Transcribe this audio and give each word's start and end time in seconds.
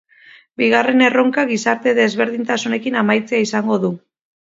Bigarren 0.59 1.01
erronka 1.07 1.43
gizarte 1.51 1.93
desberdintasunarekin 1.99 2.97
amaitzea 3.03 3.43
izango 3.49 3.79
du. 3.85 3.93